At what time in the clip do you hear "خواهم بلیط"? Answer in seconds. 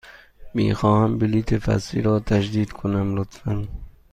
0.73-1.53